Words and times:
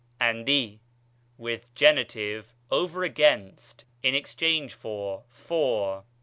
ἀντί 0.19 0.79
(with 1.37 1.75
gen.), 1.75 2.43
over 2.71 3.03
against, 3.03 3.85
in 4.01 4.15
ex 4.15 4.33
change 4.33 4.73
for, 4.73 5.25
for. 5.29 6.05